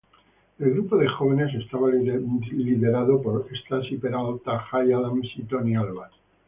[0.57, 6.09] El grupo de jóvenes estaba liderado por Stacy Peralta, Jay Adams y Tony Alva.